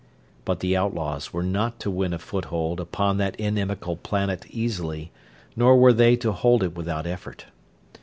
But 0.45 0.61
the 0.61 0.75
outlaws 0.75 1.31
were 1.31 1.43
not 1.43 1.79
to 1.81 1.91
win 1.91 2.11
a 2.11 2.17
foothold 2.17 2.79
upon 2.79 3.17
that 3.17 3.35
inimical 3.35 3.97
planet 3.97 4.47
easily, 4.49 5.11
nor 5.55 5.77
were 5.77 5.93
they 5.93 6.15
to 6.15 6.31
hold 6.31 6.63
it 6.63 6.75
without 6.75 7.05
effort. 7.05 7.45